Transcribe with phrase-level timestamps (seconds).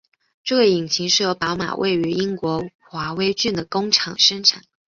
[0.43, 4.63] 这个引擎是由宝马位于英国华威郡的工厂生产。